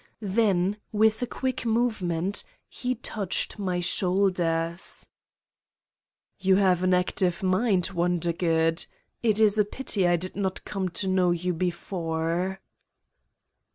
[0.33, 5.07] Then, with a quick movement, he touched my shoulders:
[6.39, 8.83] "You have an active mind, Wondergood.
[9.21, 12.61] It is a pity I did not come to know you before."